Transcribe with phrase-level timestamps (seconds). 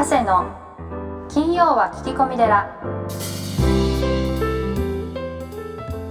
[0.00, 2.74] 長谷の金曜は聞き込み寺。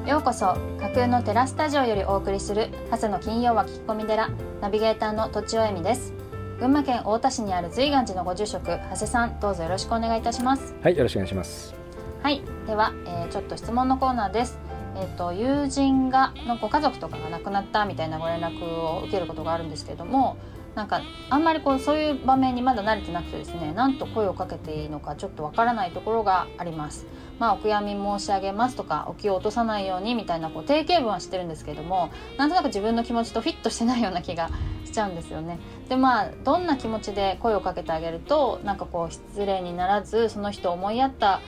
[0.08, 4.30] ようこそ架空のテラスタジオよりお送りする長谷の金曜は聞き込み寺。
[4.62, 6.14] ナビゲーターのとちおえみです。
[6.60, 10.76] 群馬県太田市にある随願寺のご住職長谷さんどうぞよろしくお願いいたします。
[10.84, 11.74] はい、よろしくお願いします。
[12.22, 14.60] はいでは、えーちょっと質問のコーナーです。
[14.98, 20.38] えっ、と友人がのご家族とかが亡くなったみたいなご連絡を受けることがあるんですけれども
[20.80, 27.06] なんかあんまりこうそういう場面にまだ慣れてなくてですねなんと声をかけていいのかちょっとわからないところがあります。
[27.38, 34.50] まあ、お悔やみ申し上げますとかお気を落とさないようにみたいなこう定型文はしてるんですけどもなんとなく自分の気持ちとフィットしてないような気が
[34.86, 35.60] しちゃうんですよね。
[35.90, 41.42] でまあどんな気持ちで声をかけてあげるとなんかこう失礼にならずその人を思いやった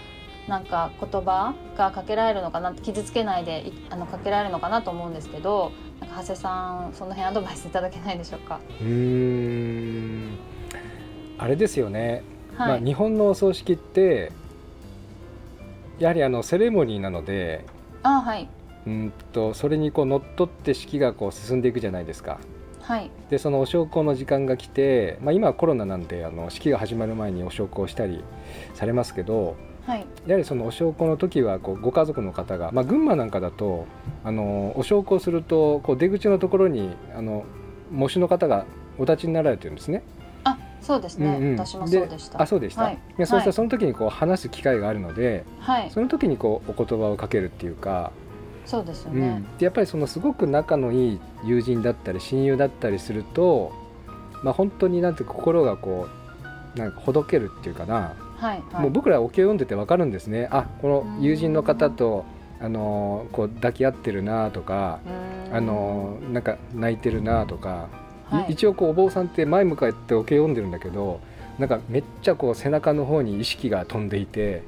[0.50, 8.60] なんか言葉がかけられるのかな傷つけないであのかけられるのかなと思うんですけど長谷さんその辺アドバイスいただけないでしょうか？
[8.82, 10.38] うーん、
[11.38, 12.24] あれですよね。
[12.58, 14.32] まはい、あ日本のお葬式って
[16.00, 17.66] やはりあのセレモニーなので、
[18.04, 18.50] あはい
[18.86, 22.40] うんとそれにこう乗っ取って式がこう進んでいくじゃないですか。
[22.82, 28.24] はいでそのお焼香の時間が来て、まあ今はコロナなんであの式が始まる前にお焼香したり
[28.74, 29.56] されますけど。
[29.86, 30.06] はい。
[30.28, 33.88] やはりそのお焼香の時はこうご家族の方が、まあ、群馬なんかだと
[34.24, 37.46] あのお焼香するとこう出口のところにあの
[37.92, 38.66] 喪主の方が
[38.98, 40.04] お立ちになられてるんですね。
[40.44, 41.60] あそうですね、うんうん。
[41.60, 42.42] 私もそうでした。
[42.42, 43.00] あそうでした、はい。
[43.18, 45.92] でそうしたその時にこう話す機会があるので、はい。
[45.92, 48.12] その時にこうお言葉をかけるっていうか、
[48.66, 49.28] そうですよね。
[49.28, 53.72] うん、でやっぱりそのすごく仲のいい友人だったり親友だったりすると、
[54.44, 56.08] まあ、本当になんて心がこ
[56.76, 58.82] うなんかほどけるっていうかな、はいはい。
[58.82, 60.48] もう僕らお経を読んでて分かるんですね。
[60.52, 62.26] あこの友人の方と
[62.60, 65.00] あのこう抱き合ってるなとか
[65.52, 67.88] あのなんか泣いてるなとか、
[68.32, 68.54] いはい。
[68.54, 71.22] 一応こうお坊さんって前向かってお経読んでるんだけど
[71.60, 74.64] なんかめっちゃこう背中の方に意識が飛んでいて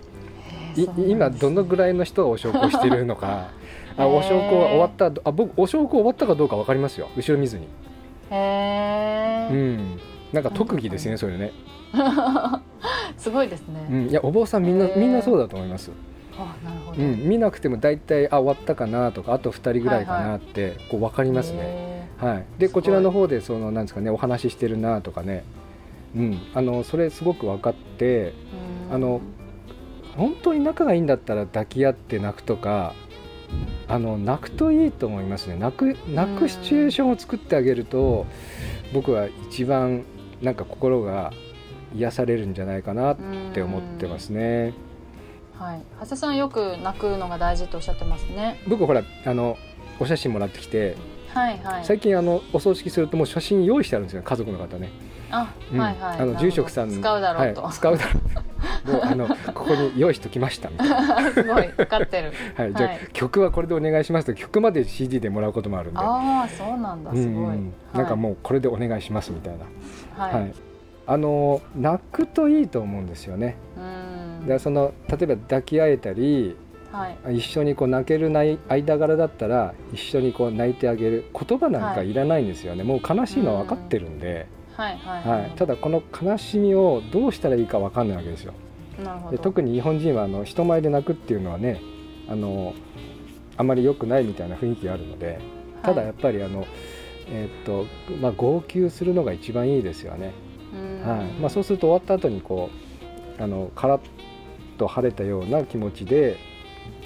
[0.75, 3.49] 今どのぐらいの人がお焼香してるのか。
[3.95, 7.09] あお焼香は終わったあ僕お焼香終わったかどうか分かりますよ。
[7.15, 7.67] 後ろ見ずに、
[8.31, 9.99] うん、
[10.31, 11.51] なんか特技ですねそれね、
[13.17, 13.87] すごいですね。
[13.89, 15.91] うん、いやお坊さんみんなみんなそうだと思います。
[16.37, 17.01] あなるほど。
[17.01, 21.59] うん、見なくても大体あ終わったかなとかあと2人ぐらいかなってこう分かりますね。
[21.61, 25.43] へはい、でこちらの方でそのなんですかねお話ししてるなとかね、
[26.15, 28.33] うん、あのそれすごく分かって
[28.91, 29.21] あの
[30.15, 32.93] 本当に仲がいいんだったら抱き合って泣くとか
[33.87, 38.25] あの泣くといいと思いますね泣く泣くシチュエーションを作ってあげると
[38.93, 40.05] 僕は一番
[40.41, 41.33] なんか心が
[41.95, 43.17] 癒されるんじゃないかなっ
[43.53, 44.73] て思ってますね。
[45.57, 45.81] はい。
[45.99, 48.59] 長谷さんよく泣くのが大事とおっしゃってますね。
[48.67, 49.57] 僕ほらあの
[49.99, 50.95] お写真もらってきて
[51.33, 51.85] はいはい。
[51.85, 54.89] 最近あのお葬式するともう写真用意してあるんですよ家族の方ね、
[55.31, 56.19] あ、うんはいはい。
[56.19, 57.63] あの住職さん使うだろうと。
[57.63, 58.43] はい、使うだろう
[58.91, 62.33] もうあのここに用意しときましたみたいな、すごい分かってる。
[62.55, 67.11] はい、じゃあ、はい曲はこれでお願いしますと曲まで CD でもらうこともあるんでああ、そうなんだ。
[67.11, 67.25] すごい。
[67.25, 69.55] うんうんなんかもうこれでお願いしますみたい
[70.17, 70.53] な、はい。
[71.05, 71.23] ははいい。
[71.23, 73.57] あの泣くといいと思うんですよね。
[73.77, 74.41] うーん。
[74.41, 76.55] だからその例えば抱き合えたり
[76.91, 77.37] はい。
[77.37, 81.25] 一緒にこう泣けるない間柄だったら一緒にこう泣いてあげる。
[81.33, 82.13] 言葉なんかい。
[82.13, 84.45] らないんですよね、もう悲しいのは分かってるんで、
[84.77, 85.41] はいはい。
[85.41, 88.53] はい、ただこの悲しみをどうしたらいいか分かんないわけですよ。
[89.03, 89.37] なるほど。
[89.37, 91.81] で特に日本人はあの人前で泣くっていうのはね
[92.29, 92.75] あの
[93.57, 95.39] あまり良くないみたいな雰囲気があるので
[95.81, 96.65] ただやっぱりあの、
[97.27, 97.85] えーっと
[98.21, 100.31] まあ、号泣するのが一番いいですよね、
[101.05, 101.25] はい。
[101.39, 102.69] まあ、そうすると終わった後にこ
[103.39, 104.01] うあのカラッ
[104.77, 106.37] と晴れたような気持ちで、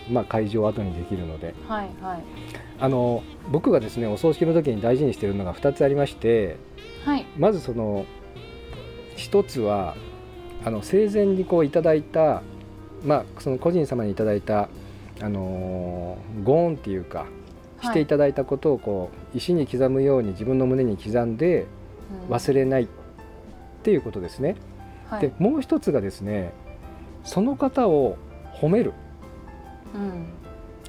[0.10, 1.54] まあ、会場を後にできるので。
[1.68, 2.24] はいはい。
[2.80, 6.58] あの僕がですねお葬式の時に大事にしているのが2つありまして
[7.06, 7.26] はい。
[7.38, 8.06] まずその
[9.16, 9.96] 一つは
[10.64, 12.44] あの生前にこういただいた、
[13.04, 14.70] まあ、その個人様にいただいた、
[15.22, 17.26] あのーご恩っていうか
[17.82, 21.66] していただいたことをこう石に刻むように自分の胸に刻んで
[22.30, 22.88] 忘れないっ
[23.88, 24.58] ていうことですね。
[25.10, 25.22] はい。
[25.22, 26.52] でもう一つがですね
[27.24, 28.18] その方を
[28.54, 28.92] 褒める。
[29.96, 30.26] うん。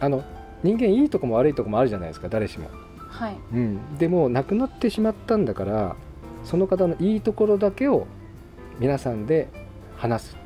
[0.00, 0.24] あの
[0.64, 2.68] 人間いいとこも悪いとこもあるじゃないですか誰しも。
[3.08, 3.36] はい。
[3.52, 5.94] うん、でも亡くなってしまったんだから
[6.42, 8.08] その方のいいところだけを
[8.80, 9.48] 皆さんで
[9.96, 10.36] 話す、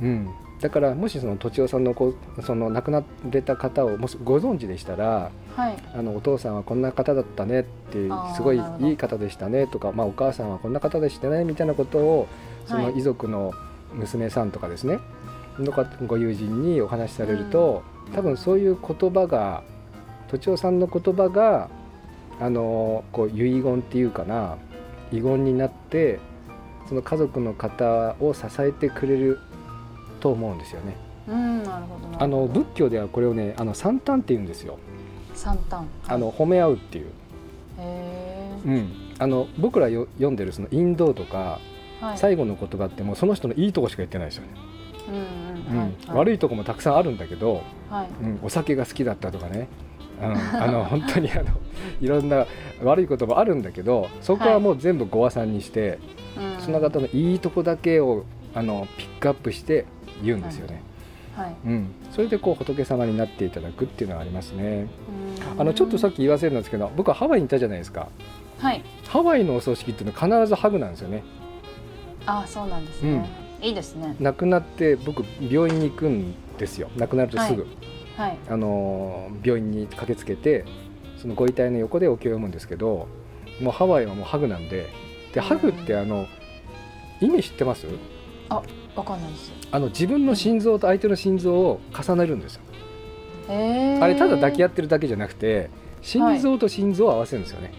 [0.00, 0.08] うん。
[0.08, 0.30] うん、
[0.62, 5.76] だからもしそのとちおさんのこうその亡くなれた方をもしご存知でしたらはい。
[5.92, 12.28] あのお父さんはこんな方だったねってすごいいい方でしたねとか、まあ、お母さんはこんな方でしたねみたいなことを
[12.66, 13.52] そのはい遺族の
[13.92, 15.00] 娘さんとかですね、
[15.58, 17.82] のかご友人にお話しされると、
[18.14, 19.62] 多分そういう言葉が
[20.28, 21.68] とちおさんの言葉が
[22.40, 24.56] あのこう遺言っていうかな
[25.10, 26.20] 遺言になって
[26.84, 29.38] そその家族の方を支えてくれる
[30.22, 30.94] と思うんですよね。
[31.28, 34.78] うんなるほどあの仏教ではこれをねあの三端って言うんですよ。
[35.34, 37.06] 三端あの褒め合うっていう。
[37.78, 41.58] へうん、あの僕らよ読んでるそのインドとか
[42.00, 44.48] え、はい、最後の言葉ってもうその人のいいとこしか言ってないですよね。
[45.08, 45.90] うんうんはい。
[46.08, 48.08] うん、悪いとこもたくさんあるんだけど、はい。
[48.22, 49.68] うん、お酒が好きだったとかね、
[50.20, 51.50] うん、あの本当にあの
[52.00, 52.46] いろんな
[52.82, 55.98] 悪いこともあるんだけどそこはもう全部ご和算にして、
[56.36, 56.62] うん。
[56.62, 58.24] その方のいいとこだけを
[58.54, 59.86] あのピックアップして
[60.22, 60.82] 言うんですよね。
[61.36, 61.56] はい。
[61.64, 64.88] うん、それでこう仏様になっていただくっていうのはありますね。
[65.54, 65.60] うん。
[65.60, 68.08] あのちょっとさっき言わせるんですけど僕はハワイにいたじゃないですか。
[68.58, 68.82] はい。
[69.08, 71.24] ハワイのお葬式っていうのは必ずハグなんですよね。
[72.26, 73.28] あそうなんですね、
[73.60, 74.14] いいですね。
[74.20, 76.88] 亡くなって僕病院に行くんですよ。
[76.96, 77.66] 亡くなるとすぐ、
[78.16, 78.38] はい。
[78.48, 80.64] あのー病院に駆けつけて
[81.18, 83.08] そのご遺体の横でお経を読むんですけど
[83.60, 84.86] もうハワイはもうハグなんで
[85.34, 86.26] でハグってあの
[87.20, 87.86] 意味知ってます？
[88.96, 89.52] わかんないです。
[89.70, 92.62] あの自分の心臓と相手の心臓を重ねるんですよ。
[93.48, 97.72] へえあれただ抱き合ってるだけじゃなくて心臓と心臓を合わせるんですよね、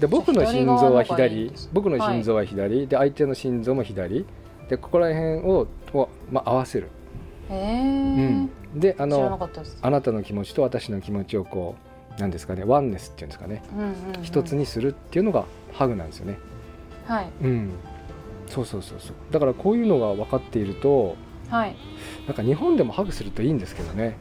[0.00, 4.26] で僕の心臓は左僕の心臓は左、で相手の心臓も左。
[4.68, 6.88] でここら辺をを、まあ、合わせる、
[7.50, 7.82] へえ、
[8.74, 9.50] うん、であの
[9.82, 11.74] あなたの気持ちと私の気持ちをこ
[12.16, 13.62] うなんですかねワンネスっていうんですかね。
[13.72, 13.90] うんうんう
[14.20, 14.22] ん。
[14.22, 16.38] 一つにするっていうのがハグなんですよね。
[17.06, 17.26] はい。
[17.42, 17.70] うん
[18.52, 19.16] そうそうそうそう。
[19.30, 21.16] だからこういうのが分かっていると
[21.48, 21.76] はい。
[22.26, 24.16] なんか日本でもハグするといいんですけどね、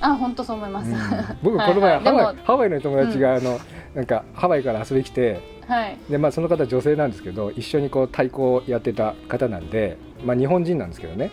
[0.00, 0.96] あ本当そう思います、うん。
[1.42, 2.04] 僕この前はいはい。
[2.04, 3.58] ハワイハワイの友達があの、
[3.94, 5.98] なんかハワイから遊びに来てはい。
[6.08, 11.30] で、まあ、その方女性なんですけど一緒にこう太鼓をやってた方なんで、まあ、日本人なんですけどね、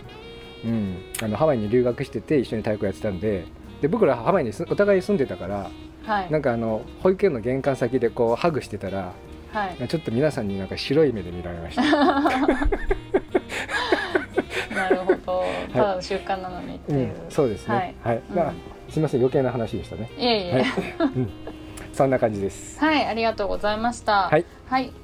[0.64, 3.46] うん、あのハワイに留学してて一緒に太鼓やってたんで
[3.82, 5.70] で僕らハワイにすお互い住んでたから
[6.06, 6.32] はい。
[6.32, 9.14] なんかあの保育園の玄関先でこうハグしてたら
[9.54, 11.82] はいちょっと皆さんになんか白い目で見られました。
[14.74, 17.96] なるほどただの習慣なのにってういう、ん、そうですね。
[18.04, 18.54] はい、まあ、
[18.90, 20.10] すみません、余計な話でしたね。
[20.18, 20.64] いえいえ、はい、
[21.16, 21.30] うん、
[21.94, 22.80] そんな感じです。
[22.80, 24.30] はい、ありがとうございました。
[24.30, 24.46] はい、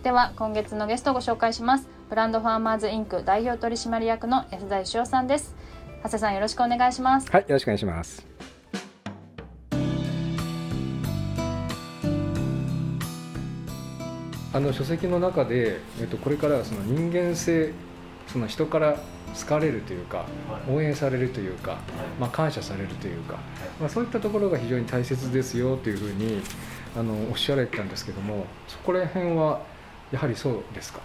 [0.03, 1.87] では今月のゲストをご紹介します。
[2.09, 5.55] ブランドファーマーズインク代表取締役の安田義雄さんです。
[6.03, 7.29] 長谷さんよろしくお願いします。
[7.31, 8.56] はい、よろしくお願いします。
[14.57, 17.73] あの書籍の中で、えっと、これからはその人間性
[18.25, 18.97] その人から
[19.39, 20.25] 好かれるというか
[20.67, 21.77] 応援されるというか、
[22.19, 23.37] まあ、感謝されるというか、
[23.79, 26.41] まあ、そういったところが非常に大切ですよというふうに
[26.97, 29.61] あのおっしゃられてたんですけどもそこら辺は
[30.11, 31.01] やはりそうですか？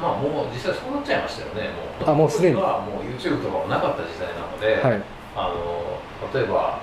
[0.00, 1.74] まあもう実際そうなっちゃいましたよね。
[1.98, 2.54] もうあもうすでに。
[2.54, 5.02] はもう YouTube とかもなかった時代なので、はい。
[5.34, 5.98] あの
[6.32, 6.78] 例えば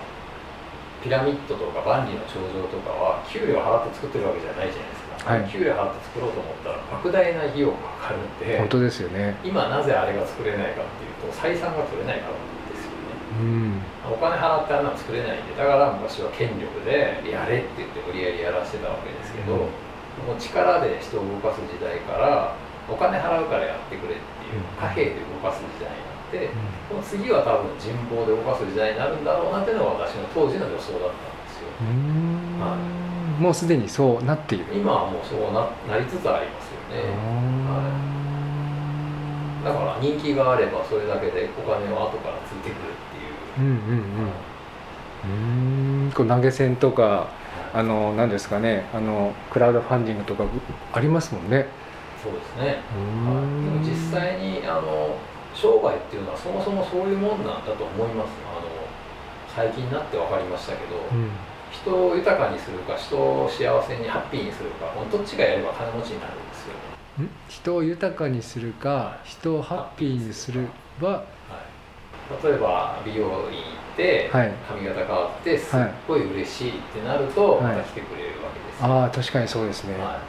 [1.02, 4.97] ピラミッドとか万里の長城とかは給料払って作ってるわけじゃないじゃないですか、
[5.28, 5.52] はい。
[5.52, 9.36] 給料払って作ろうと思ったら莫大な費用がかかるんで本当ですよね。
[9.44, 12.40] 今なぜあれが作れないかっていうと採算が取れないから
[12.72, 13.44] ですよね。
[13.44, 13.84] うん。
[14.08, 20.32] お金払ってあんなの作れないんでだから昔は権力でやれって言って無理やりやらせてたわけですけど、うん。
[20.32, 22.56] もう力で人を動かす時代から
[22.88, 26.50] お金払うからやってくれっていう貨幣で動かす時代になって、
[26.88, 31.68] この次は多分人望で動かす時代になるんだろうなっていうのが私の当時の予想だったんですよ。
[31.84, 32.64] うん。
[32.64, 32.80] は
[33.40, 34.66] もうすでにそうなっている。
[34.74, 37.14] 今はもうそうななりつつありますよね。
[39.64, 43.68] だから人気があればそれだけでお金は後からついてくるっていう。
[43.68, 44.04] うんうん
[45.26, 45.36] う
[46.04, 46.12] んうん。
[46.12, 47.28] こう投げ銭とか
[47.74, 48.86] あの何ですかね。
[48.94, 50.46] あのクラウドファンディングとか
[50.94, 51.68] ありますもんね。
[52.24, 52.82] そうですね。
[52.96, 55.16] うはい、でもん実際にあの
[55.54, 58.30] 商売っていうのはそもそもそういうもんなんだと思います。
[58.46, 58.68] あの
[59.54, 61.30] 最近になって分かりましたけど、うん
[61.88, 67.30] 人を豊かにするか人を幸せにハッピーにするかどっちがやれば金持ちになるんですよ、ん？
[67.48, 70.68] 人を豊かにするか人をハッピーにする
[71.00, 71.10] は？
[71.10, 74.52] はい、例えば美容院行ってはい。
[74.68, 77.78] 髪型変わってすっごい嬉しいってなるとはい。
[77.78, 80.20] また来てくれるわけですよ、ああ確かにそうですね、は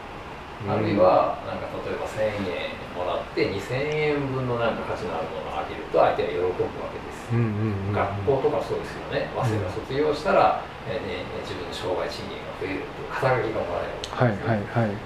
[0.65, 2.23] い、あるいはなんか例えば1000
[2.55, 3.75] 円もらって2000
[4.15, 7.89] 円分のなんか価値のあるものをあげると相手は喜ぶわけです、うんうんうん。
[7.89, 9.29] うん学校とかそうですよね。
[9.35, 14.81] 早稲田卒業したら、えーね、自分の障害賃金が増えるっていう肩書きがもらえるはいわけですよ。
[14.81, 14.97] はいはい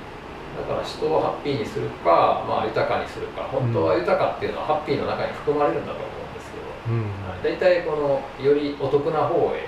[0.52, 7.08] だから人をハッピーにするか、まあ、豊かにするか本当は豊かっていうのはハッピーの中に含まれるんだと思うんですけど、うん。
[7.40, 9.64] 大体このよりお得な方へ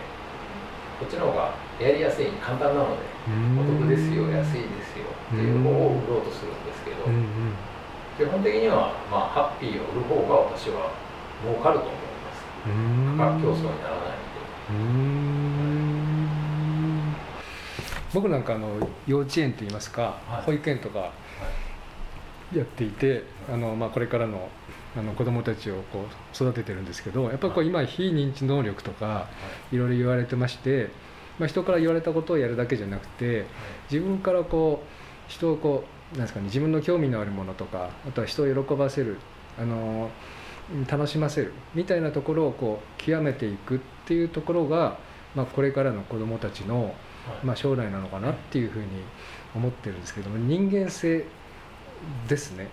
[1.00, 3.02] こっちの方がやりやすい簡単なので
[3.58, 7.54] お得ですよ安いですよっていう方を売ろうとするんですけど、うんうん
[8.14, 10.94] 基本的には、まあ、ハッピーを売る方が私は
[11.42, 12.03] 儲かると思うん
[13.16, 14.16] 価格競争にならない
[14.72, 16.26] ん。
[17.10, 17.16] で。
[18.12, 20.42] 僕なんかあの幼稚園といいますか、はい。
[20.46, 21.12] 保育園とか
[22.54, 24.48] やっていてあの、まあ、これからの
[24.96, 29.28] あの子どもたちをこう育ててるんですけどやっぱりこう今非認知能力とか
[29.72, 29.76] い。
[29.76, 30.90] ろいろ言われてまして、
[31.40, 33.46] まあ、人から言われたことをやるだけじゃなくて
[33.90, 39.18] 自分からこう人をこうなんですかね自分の興味のあるものとかあとは人を喜ばせる
[39.58, 40.10] あの
[40.88, 44.98] 楽しませるみたいなところをこう極めていくっていうところが、
[45.34, 46.94] まあ、これからの子どもたちの、
[47.42, 48.86] まあ、将来なのかなっていうふうに
[49.54, 51.24] 思ってるんですけども人間性
[52.28, 52.68] ですね。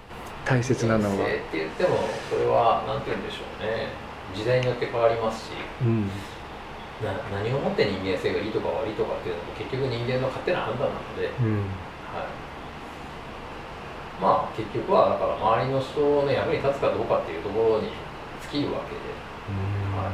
[0.45, 1.15] 大切なのは。
[1.15, 1.29] 人間。
[1.29, 1.89] 性って言っても
[2.29, 3.87] それは何て言うんでしょうね。
[4.35, 5.51] 時代によって変わりますし。
[5.81, 6.07] うん。
[7.03, 11.57] な何をもって人間性がいいとか悪いとかっていうのも結局人間の勝手な判断なので、うん。
[12.13, 12.40] はい、
[14.21, 17.89] まあ結局はだから周りの人の役に立つかどうかっていうところに
[18.45, 19.01] 尽きるわけで
[19.97, 20.13] は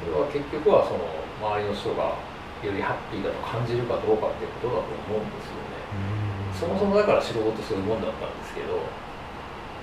[0.00, 1.04] それは結局はその
[1.44, 2.16] 周りの人が
[2.64, 5.76] よりハッピーだと感じるかどうかっていうことだと思うんですよね。
[6.56, 8.80] そもそもだから仕事ってそういうもんだったんですけど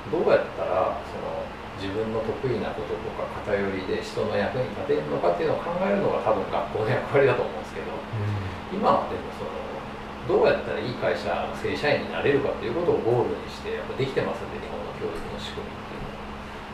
[0.10, 1.46] どうやったらその
[1.78, 7.92] 自分の得意なこととか偏りで人の役に立てるのかっていうのを考えるのが多分学校の役割だと思うんですけど
[8.74, 9.61] 今はでもその
[10.28, 16.22] どうやったらいい会社の正社員になれるかっていうことをゴールにしてやっぱできてますんで日本の教育の仕組みっていうのは。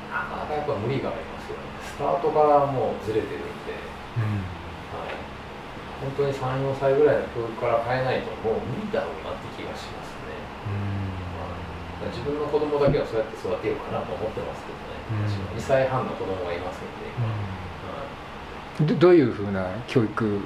[0.08, 1.68] なかなかやっぱ無理がありますよね。
[1.84, 5.16] スタートからもうずれてるんで、はい、
[6.02, 10.38] 本当に34歳ぐらいの教育から変えないともう無理だろうなって気がしますね。
[12.14, 14.78] 自分の子供だけはそうやって育てようかなと思ってますけど
[15.18, 17.10] ね、私も2歳半の子供がいますんで、
[18.86, 19.00] はい。
[19.00, 20.42] どどういうふうな教育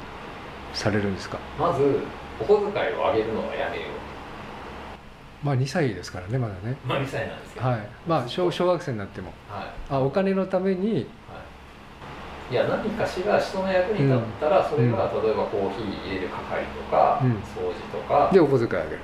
[0.73, 1.37] されるんですか？
[1.59, 1.99] まず
[2.41, 5.45] お小遣いを上げるのはやめよう。
[5.45, 6.75] まあ2歳ですからねまだね。
[6.85, 7.87] まあ2歳なんですけど、はい。
[8.07, 9.33] まあ小小学生になっても。
[9.49, 9.67] はい。
[9.89, 11.01] あお金のために。
[12.51, 12.53] い。
[12.53, 17.31] や何かしら人の役に立ったら、それが例えばコーヒー入れる係とか、うん。
[17.31, 18.29] 掃除とか。
[18.31, 18.99] でお小遣いあげる。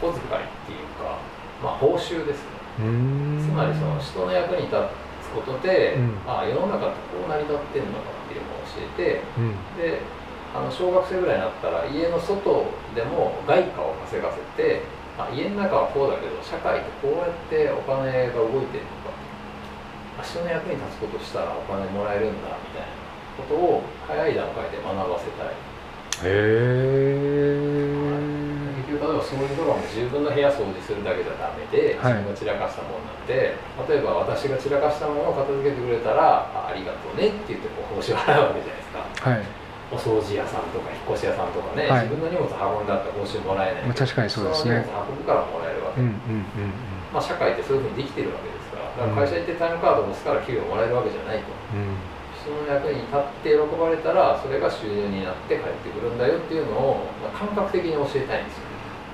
[0.00, 0.22] 小遣いっ
[0.66, 1.18] ていうか
[1.62, 2.58] まあ報酬ですね。
[2.78, 4.76] つまりその人の役に立
[5.22, 6.14] つことで、うん。
[6.26, 9.50] ああ世の中ってこう成り立ってんのかっていうのを教えてうん。
[9.76, 10.00] で
[10.58, 14.82] あの小学生ぐらいになったら家の外でも外貨を稼がせて
[15.14, 19.14] あ家の中はこうだけど社会ってこうやってお金が動いてるのか。
[20.18, 22.90] あ人の役に立つことしたらお金もらえるんだみたいな
[23.38, 25.54] ことを早い段階で学ばせたい。
[25.54, 25.54] へ
[26.26, 27.78] え
[28.82, 32.18] 結局例えばそういうとこも自分の部屋掃除するだけじゃダメで、はい。
[32.18, 33.54] 自分が散らかしたものなんで
[33.86, 39.30] 例えば私が散らかしたものを片付けてくれたらあありがとうねって言ってこう報酬を払うわけじゃないですか。
[39.30, 39.46] はい、
[39.88, 42.08] お掃除屋さんとか引っ越し屋さんとかね、はい。
[42.08, 43.88] 自分の荷物運んだって報酬もらえない。
[43.88, 44.84] まあ、確かにそうですね。
[44.84, 46.76] 人の荷物運ぶからもらえるわけ、うんうんうん。
[47.08, 51.48] まあ、社会ってそういうふうにできてるわけですからだから会社行ってタイムカードを押すから給料もらえるわけじゃないと。
[51.72, 51.96] うん
[52.38, 58.64] 人の役に立って喜ばれたらそれが収入になって帰ってくるんだよっていうのを、まあ、感覚的に教えたいんですよ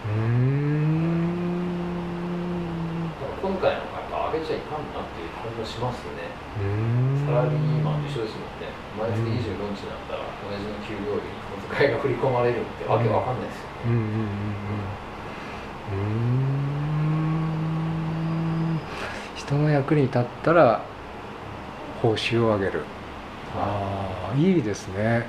[0.07, 1.35] うーん
[3.19, 3.81] だから今回の
[4.65, 6.31] 方上げちゃいかんなっていう感じがしますね。
[7.27, 8.69] サラリーマンと一緒ですもんね。
[8.97, 14.05] 毎月25日になったら親父の給料日に小遣いが振り込まれるってわけわかんないですよね、うんうんうん
[14.71, 14.85] うん
[15.87, 15.95] うー
[18.79, 18.81] ん。
[19.35, 20.85] 人の役に立ったら
[22.03, 22.83] 報酬を上げる。
[23.57, 25.27] ああいいですね。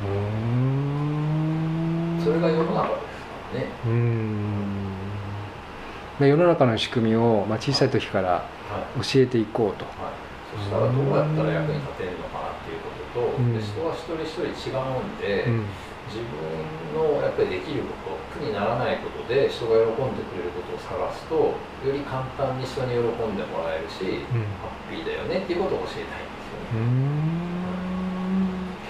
[0.00, 2.20] うーん。
[2.24, 3.66] それが世の中ですからね。
[3.84, 4.79] うーん
[6.20, 9.02] で世の中の仕組みを、まあ、小さい時からはい。
[9.02, 9.82] 教えていこうと。
[9.98, 10.14] はい、
[10.54, 13.50] そしたらどうやったら役に立てるのかなっていうことと、うん。
[13.50, 15.66] で人は一人一人違うんで、うん。
[16.10, 16.34] 自分
[16.94, 21.54] のやっぱりできること苦にならないことで人が喜んでくれることを探すと
[21.86, 24.42] より簡単に人に喜んでもらえるし、うん。
[24.58, 26.90] ハッピーだよねっていうことを教えたいんですよね、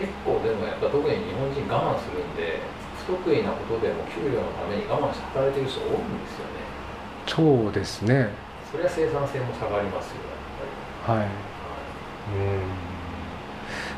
[0.01, 2.61] 結構でもやっぱ特に日本人我慢するんで
[3.05, 6.70] 不得意なことでも給料のために我慢して働いてる人多いんですよね
[7.31, 8.29] そうですね。
[8.71, 10.17] それは生産性も下がりますよ。
[10.29, 10.39] やっ
[11.07, 11.27] ぱり、はい。
[11.27, 11.29] はい
[12.29, 12.91] うん。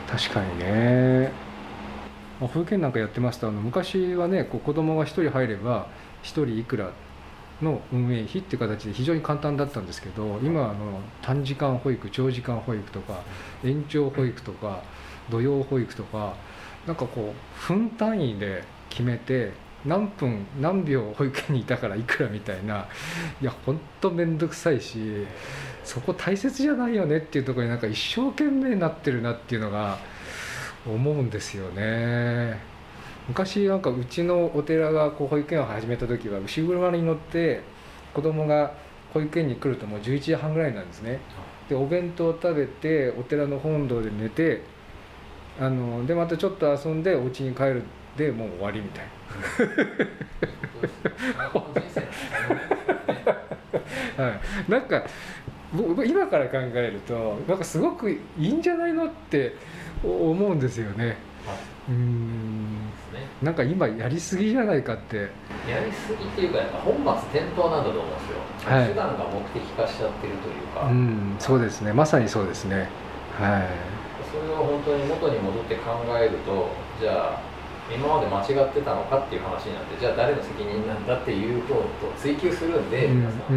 [0.07, 1.33] 確かにね。
[2.41, 5.87] まあ保育園なんかやってますとあの昔はねこう子供が1人入れば
[6.25, 6.93] 1人いくら
[7.63, 13.23] の運営費っていう形で非常に簡単だったんですけど今あの短時間保育長時間保育とか
[13.65, 14.83] 延長保育とか
[15.31, 16.35] 土曜保育とか
[16.87, 19.53] なんかこう分単位で決めて
[19.85, 22.87] 何分何秒保育園にいたからいくらみたいな。
[23.41, 25.27] いやほんと面倒くさいし
[25.85, 29.99] そこ大切じゃないよねっていうところになんか一生懸命なってるなっていうのが
[30.87, 32.59] 思うんですよね。
[33.29, 37.63] 昔なんかうちのお寺がこう保育園を始めた時は牛車に乗って
[38.15, 38.73] 子供が
[39.13, 41.21] 保育園に来るともう11時半ぐらいなんですね。
[41.69, 44.63] でお弁当を食べてお寺の本堂で寝て
[45.61, 47.85] あのでまたちょっと遊んでお家に帰るっ
[48.17, 49.05] でもう終わりみたい
[54.17, 54.25] な。
[54.25, 54.31] は
[54.69, 55.03] い、なんか
[55.73, 59.57] 僕今から考えるとなんかすごくいいんじゃないのって
[60.05, 61.17] 思うんですよね。
[61.89, 62.91] うん。
[63.43, 65.17] なんか今やりすぎじゃないかって。
[65.17, 70.87] やりすぎっていうかやっぱ本末転倒なんだと思うんですよ、はい、手段が目的化しちゃってるというか。
[70.89, 71.93] うんそうですね。
[71.93, 72.89] まさにそうですね。
[73.41, 73.69] はい。
[74.31, 76.69] それを本当に元に戻って考えると
[77.01, 77.52] じゃあ
[77.95, 83.55] 今まで間違ってたのかっていう話になってじゃあ誰の責任なんだっていうことを追求するんで、皆さん、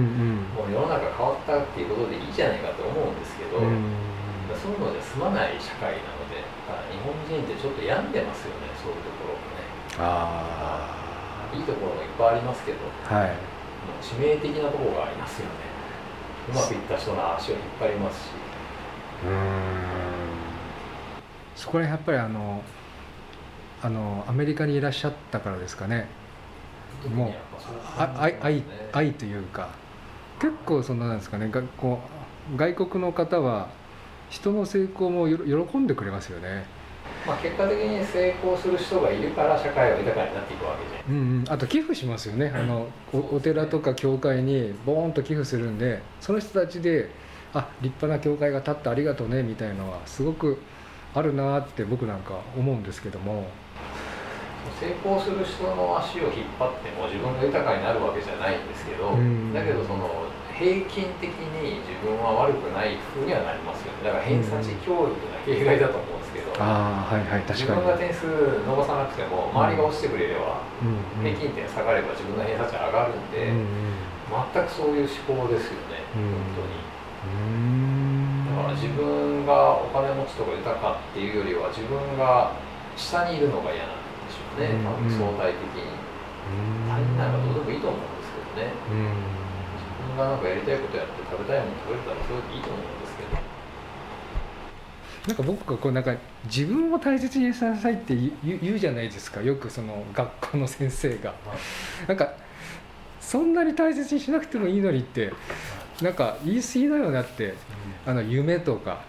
[0.51, 6.43] もう世の中変わったっていうことでいいじゃないかと思うんですけど、そういうので済まない社会なので
[6.91, 9.63] 日本人ってちょっと病んでますよねそういうところもね。
[9.97, 15.51] ああいいところもいっぱいありますけど、はい、もう致命的なところがありますよね。
[16.49, 18.31] うまくいった人の足を引っ張りますし。
[19.25, 19.95] うん。
[21.55, 22.61] そこらやっぱりあの
[23.85, 26.07] あのアメリカにいらっしゃったからですかね。
[27.13, 27.33] もう
[27.99, 29.69] 愛愛愛というか。
[30.39, 31.49] 結構そのなんですかね。
[31.51, 31.99] 学校
[32.57, 33.69] 外国の方は
[34.31, 36.65] 人の成功も喜んでくれますよね。
[37.27, 42.51] まあ、結果的に成功する人がいるから社会は豊かになっていくわけで、うんうん、あと寄付しますよね。
[42.55, 47.11] あのおお寺とか教会にボーンと寄付するんでその人たちで
[47.53, 50.59] あ立派な教会が建ってありがとうねみたいのはすごく
[51.13, 53.45] あるなって僕なんか思うんですけども
[54.79, 64.07] 成功する人の足を引っ張っても自分が豊かになるわけじゃないんですけど、うん、だけどその平均的に自分は悪くない風にはなりますよね。
[64.07, 70.63] だから偏差値教育が弊害だと思うんですけど、あはいはい自分が点数伸ばさなくても周りが落ちてくれれば、
[71.19, 76.23] 平均点下がれば自分の偏差値上がるんで、全くそういう思考ですよね、本
[76.55, 76.95] 当に。
[78.55, 82.55] だから自分がお金持ちとか豊かっていうよりは自分が
[82.95, 84.04] 下にいるのが嫌なん
[84.57, 85.91] ね、多分相対的に。
[86.87, 88.73] 他人なんかどうでもいいと思うんですけどね。
[90.15, 93.55] 分がなんかやりたいことやって食べたいもの食べれたらそれでいいと思うんですけど。
[95.27, 96.15] なんか僕がこうなんか
[96.45, 99.41] 自分を大切にしなさいって言うじゃないですか。
[99.41, 101.33] よくその学校の先生が、
[102.07, 102.33] なんか
[103.19, 105.33] そんなに大切にしなくてもいいのにって
[106.01, 107.55] なんか言い過ぎだよなって、
[108.05, 109.01] あの夢とか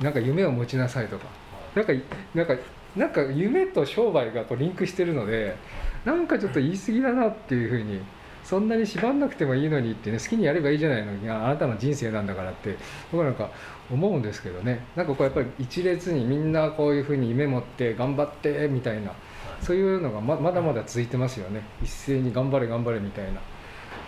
[0.00, 1.26] なんか夢を持ちなさいとか。
[1.74, 1.92] なんか
[2.34, 2.54] なんか
[2.96, 5.56] なんか夢と商売がこうリンクしてるので
[6.04, 8.00] なんかちょっと言い過ぎだなっていうふうに
[8.42, 12.76] そんなに縛んなくてもいいのにってね好きにやればいいじゃないのにあなたの人生なんだからって
[13.10, 13.50] 僕なんか
[13.90, 14.84] 思うんですけどね。
[14.94, 19.12] なんかこうやっぱり一列にみんなこういうふうに夢持って頑張ってみたいな
[19.60, 21.62] そういうのがままだまだ続いてますよね。
[21.82, 23.40] 一斉に頑張れ頑張れみたいな。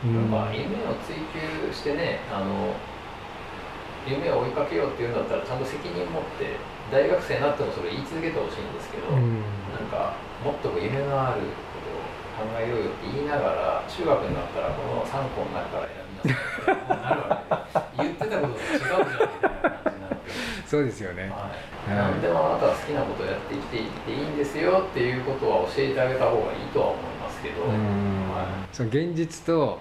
[0.05, 2.73] うん、まあ、夢を追求してねあの
[4.07, 6.55] 夢を追いかけようっていうんだったらちゃんと責任持って
[6.91, 11.43] 大学生になってもそれ言い続けてほしいんですけど、うん、なんかもっと夢のある
[12.39, 17.43] 考えようよって言いながら中学になったらこの3個の中から選びなさいなるわ
[17.99, 20.31] けで 言ってたことが違うじゃんみたいな感じになって
[20.67, 21.51] そうですよね、は
[21.91, 27.77] い、何でもあなたは好きなことをやって生きていっていいんですよっていうことは教えてあげた方がいいとは思いますけど、はい、
[28.73, 29.81] その現実と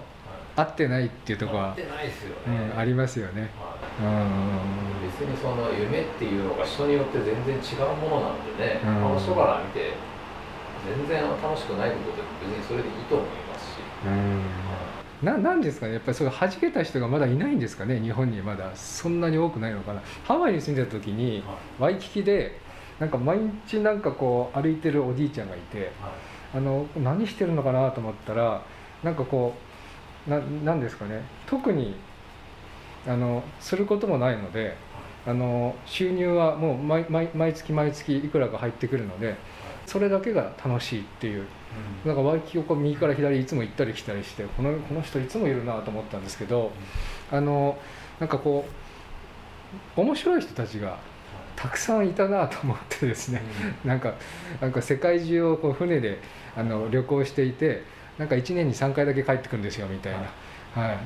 [0.56, 9.94] 合ってないっていうところは、合ってないですよね、うん、ありますよね、はい、別にその夢っていうのが人によって全然違うものなんでね、あの人から見て
[10.86, 13.78] 全然楽しくないことで別にそれでいいと思いますし。
[14.06, 14.42] うん。
[15.22, 20.02] ななんですかねやっぱりそれ弾けた人がまだいないんですかね日本にまだそんなに多くないのかな。
[20.24, 21.42] ハワイに住んでた時に、
[21.80, 22.60] ワイキキで
[23.00, 25.90] なんか毎日なんかこう歩いてるおじいちゃんがいて、はい、
[26.54, 28.62] あの何してるのかなと思ったら
[29.02, 29.54] なんかこ
[30.26, 31.96] うななんですかね特に
[33.06, 34.76] あのすることもないので
[35.26, 39.36] あの収入はもう毎毎月毎月いくらか入ってくるので
[39.86, 41.46] それだけが楽しいっていう、
[42.04, 46.72] うん、なんかワイキキをこう右から左いつも行ったり来たりしてこのこの人いつもいるなと思ったんですけど、
[47.30, 47.78] うん、あの
[48.20, 48.66] なんかこ
[49.96, 50.98] う面白い人たちが
[51.56, 53.42] たくさんいたなと思ってですね、
[53.84, 54.14] うん、なんか
[54.60, 56.20] なんか世界中をこう船で
[56.56, 57.82] あの旅行していて
[58.18, 60.98] なんか1年に3回だけ帰ってくるんですよみたいな、はい、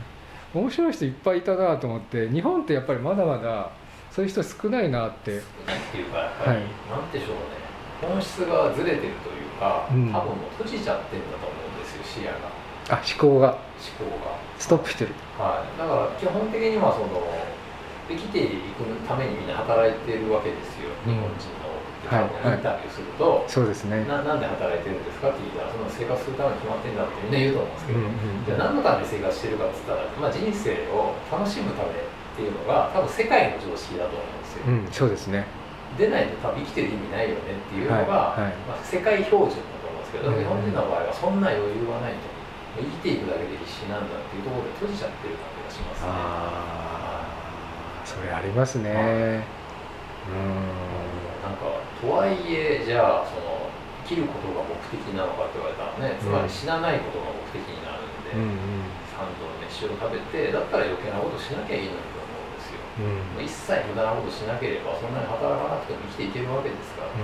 [0.54, 3.70] 面白い人いっぱいいたなと思って日本ってやっぱりまだまだ
[4.10, 5.40] そういう人少ないなって。
[5.40, 7.62] 少ないっていうかやっぱり、はい、なんでしょうね。
[8.02, 12.52] 本質がずれてるというか、うん、多分もう閉じちゃってるんだと思うんですよ視野が。
[12.90, 13.56] あ思考が。
[13.80, 14.36] 思考が。
[14.58, 15.14] ストップしてる。
[15.38, 15.78] はい。
[15.78, 17.24] だから基本的にはその
[18.10, 21.71] 生きていくためにみんな働いてるわけですよ、日本人の
[22.08, 24.04] はい、インタビューすると、はい、そうですね。
[24.06, 35.46] ななんで働いてるんですかって聞いたらその生活するために決まってんだってみんな言うと思うんですけど、うんうん、じゃあ何のために生活してるかっつったら、まあ、人生を楽しむためっていうのが多分世界の常識だと思うんですよ、うん、そうですね。
[36.00, 42.32] 出ないと多分生きてる意味ないよねっていうのが、はいはい、まあ、世界標準だと思うんですけど、うん、日本人の場合はそんな余裕はないと。
[42.72, 46.08] 生きていくだけで必死なんだっていうところで閉じちゃってる感じがしますね。
[48.04, 48.94] それありますね。
[48.94, 49.44] なん。
[49.44, 51.01] か
[52.02, 53.70] とはいえじゃあその
[54.02, 58.90] 生きることが目的なのかって言われたらねつまり死なないことが目的になるんで、うんうん。
[59.14, 62.82] 三度の飯を食べてだったら余計なことしなきゃいいのにと思うんですよ。
[63.38, 63.46] うん。
[63.46, 67.14] 一切無駄なことしなければそんなに働かなくても生きていけるわけですから、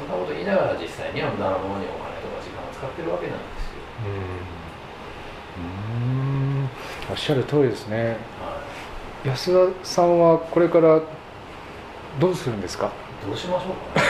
[0.00, 4.16] そんなこと言いながら実際には無駄なものにお金とか時間を使ってるわけなんですよ、う
[5.60, 6.64] ん。
[6.64, 6.72] うん。
[7.10, 8.16] おっしゃる通りですね。
[8.40, 8.64] は
[9.24, 11.02] い、安田さんはこれから
[12.20, 12.90] どうするんですか？
[13.26, 14.04] どうしましょうか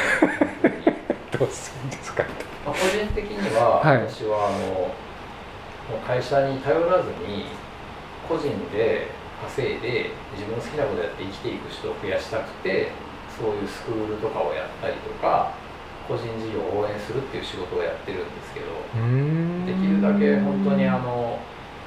[1.39, 2.25] どうするんですか？
[2.67, 3.97] まあ、個人的には、はい。
[4.09, 4.91] 私はあのも
[6.03, 7.45] う会社に頼らずに
[8.29, 9.09] 個人で
[9.45, 12.89] 稼いで自分の好きなことやって生きていく人を増やしたくて
[13.29, 15.53] そういうスクールとかをやったりとか
[16.09, 18.73] 個人事業を応援するっていう仕事をやってるんですけど
[19.69, 21.37] できるだけ本当にあの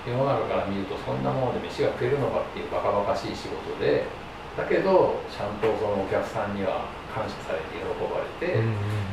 [0.05, 4.05] 世の中から見るとそんなもので飯が食えるのかっていうバカバカしい仕事で
[4.57, 8.57] だけどちゃんとそのお客さんには感謝されて喜ばれて、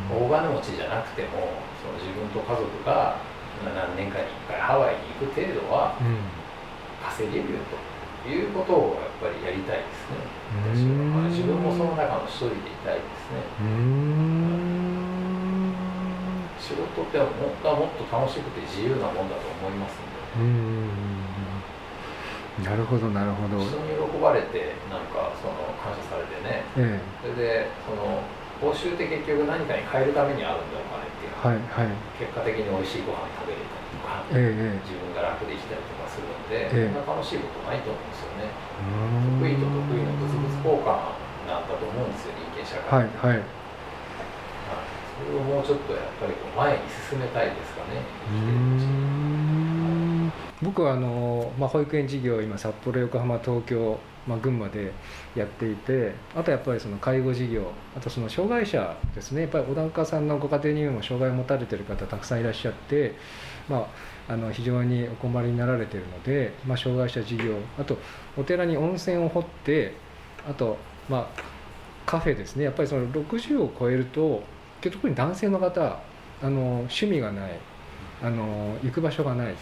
[0.09, 3.21] 大金持ちじゃなくてもその自分と家族が
[3.61, 5.95] 何年かに1回ハワイに行く程度は
[7.05, 7.77] 稼げるよと
[8.29, 10.17] いうことをやっぱりやりたいですね。
[10.65, 13.45] 私は、まあ自分もその中の一人でいたいですね。
[16.57, 17.69] 仕事ってもっと
[18.09, 20.17] 楽しくて自由なもんだと思いますんで
[22.63, 23.59] なるほどなるほど。
[23.59, 26.63] 人に喜ばれてなんかその感謝されてね。
[26.79, 28.23] えそれでその
[28.63, 31.99] 報酬って結局何かに変えるためにあるんだお金っていうのははいはい。
[32.15, 36.95] 結果的に美味しいご飯食べれたりとかええ自分が楽できたりとかするので、ええ。
[36.95, 38.47] そんな楽しいことないと思うんですよね。
[38.47, 41.19] う得意と得意の物々交換
[41.51, 43.03] なんだと思うんですよ人間社会。
[43.03, 43.43] はいはい。
[43.43, 43.51] はい。
[45.19, 47.99] それをもうちょっとやっぱりこう前に進めたいですかね。
[47.99, 49.24] う生きてるうちにん
[50.65, 54.93] 僕はあの、まあ、保育園事業を今札幌横浜東京、まあ、群馬で
[55.37, 59.43] やっていてあとやっぱりその介護事業あとその障害者ですね。
[59.43, 63.15] やっぱり小高さんのご家庭にも障害を持たれてる方たくさんいらっしゃって、
[63.69, 63.87] ま
[64.29, 67.99] あ、あの非常にお困りになられてるので、まあ、障害者事業あと
[68.39, 69.95] お寺に温泉を掘って
[70.49, 70.79] あと、
[71.11, 71.43] まあ、
[72.07, 72.65] カフェですね。
[72.65, 74.43] やっぱりその60を超えると
[74.81, 75.99] 特に男性の方
[76.43, 77.59] あの趣味がない
[78.23, 79.55] あの行く場所がない。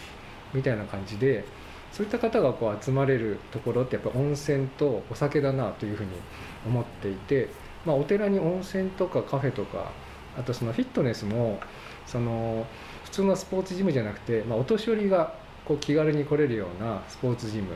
[0.53, 1.45] みたいな感じで
[1.91, 6.09] そういった方がこう集まれるところってやっぱ温泉とお酒だなというふうに
[6.65, 7.49] 思っていて、
[7.85, 9.91] まあ、お寺に温泉とかカフェとか
[10.37, 11.59] あとそのフィットネスも
[12.07, 12.65] その
[13.03, 15.35] 普通のスポーツジムじゃなくて、まあ、お年寄りが
[15.65, 17.69] こう気軽に来れるようなスポーツジム、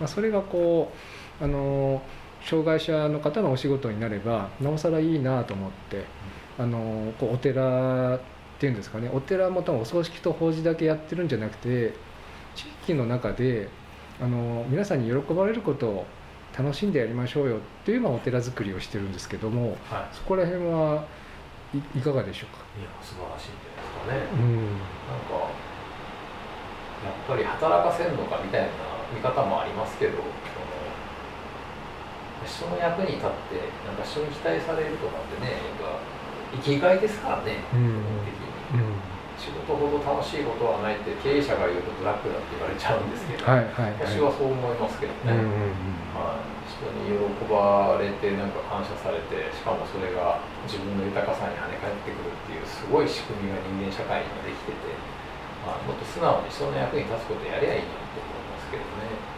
[0.00, 0.92] まあ、それがこ
[1.40, 2.02] うあの
[2.44, 6.04] 障害者の方のお仕事になればなおさらいいなと思って
[6.58, 8.20] あのこうお寺っ
[8.58, 11.94] ていうんですかねお寺も多分お葬式と法事だけやってるんじゃなくて
[12.56, 13.68] 地域の中で
[14.20, 16.06] あの皆さんに喜ばれることを
[16.56, 20.16] 楽しんでやりましょうよっていう、まあ、お寺作りをしてるんですけどもはい。
[20.16, 21.04] そこら辺は
[21.74, 23.76] いいかがでしょうか、いや素晴らしいんじゃ
[24.08, 24.40] ないですかね。
[24.40, 24.56] うん。
[24.56, 25.52] なんか
[27.04, 28.68] やっぱり働かせるのかみたいな
[29.12, 30.12] 見方もありますけど
[32.46, 35.98] 人の役に立ってなんか人に期待されるとかってねやっぱ
[36.64, 37.80] 生きがいですからねうん。
[37.80, 38.80] 基本的に。
[38.80, 39.05] うん
[39.36, 44.16] 仕事ほど楽しいことはないって経営者が言うとブラックだって言われちゃうんですけど、はいはいはい。
[44.16, 54.88] 私はそう思いますけどね、うんうんはい、人に喜ばれてなんか感謝されてしかもそれが自分の豊かさに跳ね返ってくるっていうすごい仕組みが人間社会にはできてて、
[55.62, 59.36] まあ、もっと素直に人の役に立つことやりゃいいなと思いますけどね。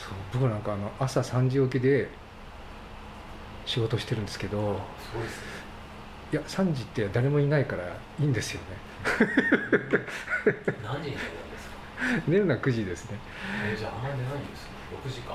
[0.00, 2.08] そう僕なんかあの朝3時起きで
[3.68, 5.60] 仕事してるんですけどすごいですね。
[6.32, 8.89] いや3時って誰もいないからいいんですよね
[10.84, 12.22] 何時に寝るんですか？
[12.28, 13.18] 寝るのは9時ですね。
[13.72, 14.70] えじゃああんまり寝ないんですね。
[15.04, 15.34] 6時間。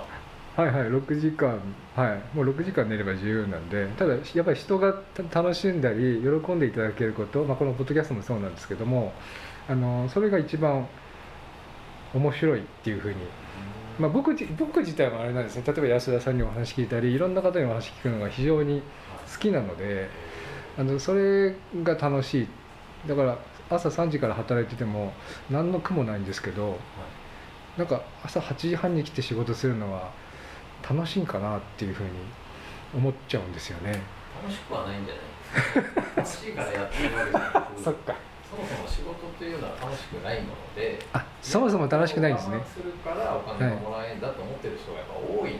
[0.56, 1.60] はいはい6時間。
[1.96, 2.22] はい。
[2.36, 9.14] もう6時間寝れば十分なんでただやっぱり人がた楽しんだり喜んでいただけること、まあ、このポッドキャストもそうなんですけども
[9.68, 10.88] あのそれが一番
[12.14, 13.16] 面白いっていうふうに、
[14.00, 15.64] まあ、僕自僕自体はあれなんですね。
[15.68, 18.82] 例えば安田さんにお話聞いたりいろんな方にお話聞くのが非常に
[19.34, 20.10] 好きなので
[20.78, 22.48] あのそれが楽しい。
[23.08, 23.38] だから
[23.70, 25.14] 朝3時から働いてても
[25.50, 26.78] 何の苦もないんですけど
[27.78, 30.12] なんか朝8時半に来て仕事するのは
[30.88, 32.10] 楽しいんかなっていうふうに
[32.96, 34.02] 思っちゃうんですよね。
[34.42, 35.24] 楽しくはないんじゃない？
[35.26, 38.16] ですか楽しいからやってるわけじゃなくか。
[38.46, 42.62] そもそも仕事というのは楽しくないものであそもそも楽しくないんですね。
[42.72, 45.60] するからお金がもらえるんだと思ってる人がやっぱ多いので、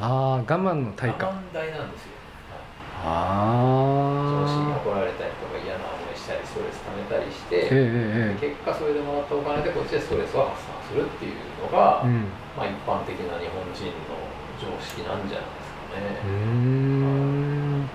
[0.00, 1.28] ああ我慢の対価。
[1.28, 2.18] 我慢大なんですよ、
[3.00, 4.42] はい。
[4.42, 12.28] 上司にあ怒られたりとか嫌な思いしたりすストレス溜めたりして、えええ結果それでもらったお金でこっちでストレスを発散するっていうのが、えうん。
[12.52, 14.20] まあ、一般的な日本人の
[14.60, 17.80] 常識なんじゃないですかうーね。
[17.80, 17.88] ん。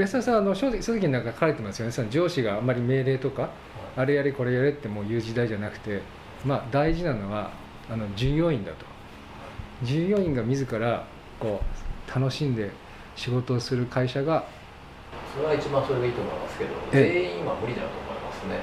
[0.00, 1.92] 安田さんあの書籍書籍の中で書いてますよね。
[1.92, 3.50] その上司があんまり命令とか
[3.96, 6.00] あれやれこれやれってもう言う時代じゃなくて
[6.44, 7.50] まあ大事なのは
[7.90, 8.86] あの従業員だと。
[9.82, 11.04] 従業員が自ら
[11.38, 12.70] こう楽しんで
[13.16, 14.44] 仕事をする会社が
[15.34, 18.62] それは一番それがいいと思いますけど、え全員は無理だと思いますね。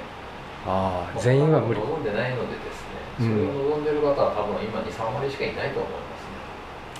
[0.64, 1.80] ああ全員は無理。
[1.84, 3.52] 望んでないのでですね、うん。
[3.52, 6.40] それを望んでる方は多分今2、3割しかいないと思いますね。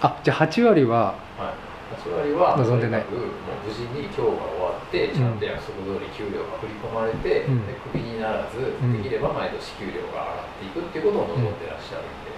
[0.04, 1.72] あじゃあ8割ははい。
[1.96, 3.04] 8割は望んでない。
[3.08, 3.32] もう
[3.64, 7.68] 無事に今日が終わって、ちゃんと約束通り給料が振り込まれて、うん。
[7.68, 9.00] でクビにならず、ん。
[9.00, 12.32] できれば毎年給料が上がっていくっていうことを望んでらっしゃるんで、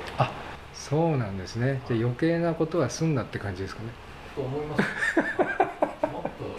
[0.74, 1.82] そうなんですね。
[1.88, 3.90] じゃあ余計なことはすんなって感じですかね。
[4.36, 5.93] と思います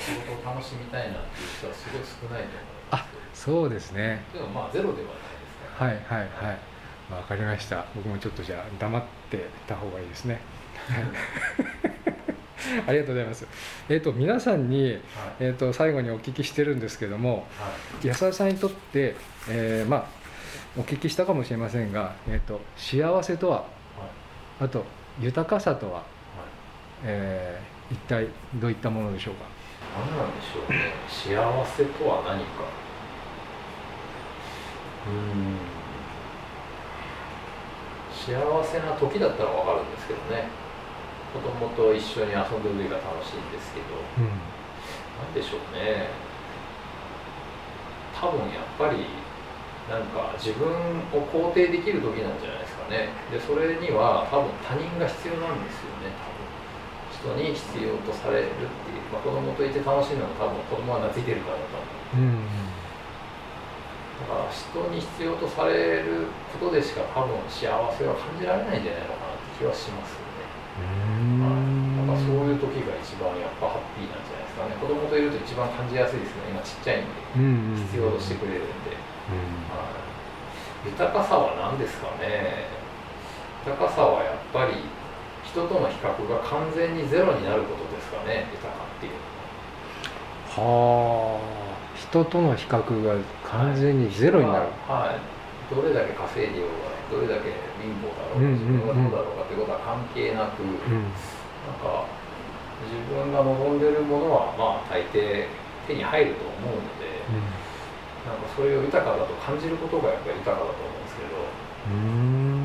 [0.01, 2.99] 仕事を楽しみたいなっていう人はすごい少ないと思いま
[3.35, 3.43] す。
[3.45, 4.23] そうですね。
[4.33, 6.59] でもまあゼロではないですから、はいはいはい。
[7.13, 7.85] わかりました。
[7.95, 10.41] 僕もちょっとじゃあ黙ってた方がいいですね。
[10.89, 11.05] はい。
[12.89, 13.47] ありがとうございます。
[13.89, 15.01] えっ、と皆さんに、はい。
[15.41, 17.69] えー、と最後にお聞きしてるんですけどもは
[18.03, 18.07] い。
[18.07, 19.17] 安田さんにとって、
[19.51, 20.25] えーまあ
[20.77, 23.63] お聞きしたかもしれませんが、えー、と幸せとはは
[24.61, 24.65] い。
[24.65, 24.85] あと
[25.21, 26.05] 豊かさとは、はい。
[27.05, 29.45] えー一体どういったものでしょうか？
[29.95, 30.93] 何なんでしょうね。
[31.07, 32.67] 幸せとは何か。
[35.07, 35.59] うん。
[38.13, 40.49] 幸せな時だったら分かるんですけどね。
[41.33, 43.87] 子供と一緒に遊んでる時が楽しいんですけど。
[44.19, 44.55] うん
[45.15, 46.09] 何でしょうね。
[48.15, 49.07] 多分やっぱり
[49.89, 53.09] なんか自分を肯定できる時なんじゃないですかね。
[53.31, 56.11] でそれには多分他人が必要なんですよね。
[57.25, 61.81] 人に必要とされるっていう、まあ、子供といて楽しいのも多分子供は懐いてるからだと
[62.13, 62.29] 思う。
[62.29, 62.85] うん
[64.15, 70.47] だから人に必要とされることでしか多分幸せは感じられないんじゃないのかなって気はしますよね。
[70.79, 72.07] うん。
[72.07, 74.79] だからそういう時が一番やっぱハッピーなんじゃないですかね。
[74.79, 76.55] 子供といると一番感じやすいですね。
[76.55, 77.11] 今ちっちゃいんで。
[77.11, 77.91] うん。
[77.91, 79.67] 必要としてくれるんで、うん。
[79.75, 79.91] は
[80.87, 82.71] い、豊かさは何ですかね。
[83.67, 84.79] 豊かさはやっぱり
[85.55, 89.23] 人との比較が完全にゼロになることですかね豊かっていうの
[90.59, 91.39] は。
[91.39, 91.95] はあ。
[91.95, 93.15] 人との比較が
[93.47, 95.23] 完全にゼロになる、はい、
[95.73, 98.59] どれだけ稼いでようがどれだけ貧乏だろうがうんうんうん。
[98.59, 100.75] 自分がどうだろうかってことは関係なく、うん。
[100.75, 102.03] なんか
[102.91, 105.47] 自分が望んでるものはまあ大抵
[105.87, 107.23] 手に入ると思うので、
[108.27, 111.39] なんかそれを豊かだと感じることがやっぱり豊かだと思うんですけど、
[111.95, 112.64] うん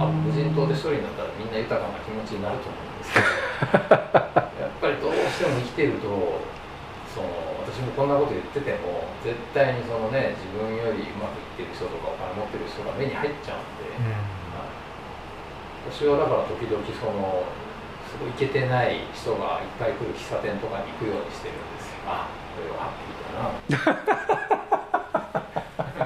[0.00, 3.12] あ無人島で一人になったらみんな豊かな気持ちになると思うんです。
[3.12, 3.92] け ど
[4.64, 6.08] やっぱりどうしても生きてると
[7.12, 7.28] その
[7.60, 14.72] 私もこんなこと言ってても絶対にそのね自分よりうまくいってる人とかお金持ってる人が目に入っちゃうんで、はい。
[15.92, 17.44] 私はだから時々その
[18.08, 22.08] すごいイケてない人がいっぱい来る喫茶店とかに行くようにしてるんですよ。
[22.08, 24.00] あこれはハッピーだな。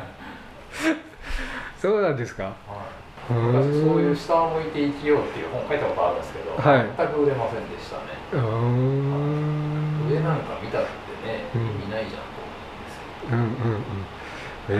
[1.80, 2.44] そうなんですか？
[2.44, 2.54] はい、
[3.28, 3.36] そう
[4.02, 6.84] いう下を向いて生きようっていう本書いたことあるんですけど、はい。
[6.96, 8.20] 全く売れませんでしたね。
[8.36, 10.88] 上なんか見たって
[11.24, 13.00] ね、うん意味ないじゃんと思うんです
[13.32, 14.04] うんうんうん。
[14.68, 14.76] へ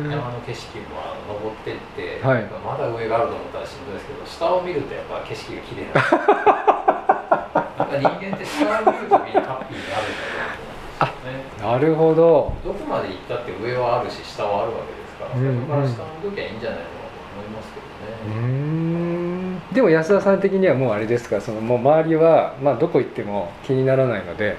[0.00, 2.48] えけど、山の景色もあの登ってって、はい。
[2.64, 6.00] まだ上があると思ったらしんどいですけど下を見るとやっぱ景色が綺麗な。
[6.00, 6.08] ん
[7.76, 10.24] なんか人間って下を見るときにハッピーになるんだ
[10.56, 11.68] と思うんですよね。
[11.68, 12.52] なるほど。
[12.64, 19.60] どこまで行ったって上はあるし下はあるわけですから、うん最初から下を見ときゃいいんじゃないのかと思いますけどね、ん。
[19.72, 24.56] でも安田さん的にはもうあれですかそのもう周りは、まあ、どこ行っても気にならないので、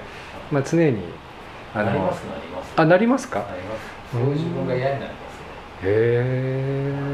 [0.50, 1.02] まあ、常に
[1.74, 2.72] あなりのますなります。
[2.76, 3.40] あなりますか？
[3.40, 3.82] なります。
[4.12, 5.46] そういう自分が嫌になりますね。
[5.84, 5.84] へ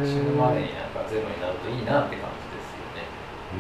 [0.03, 3.11] え死ぬまでになんかゼロになるといいなって感じですよね。
[3.53, 3.59] うー